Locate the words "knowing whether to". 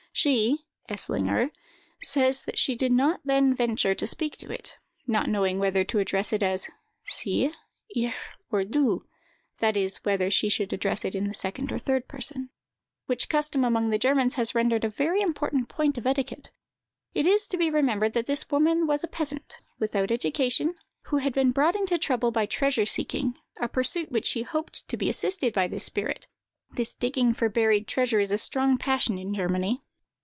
5.29-5.99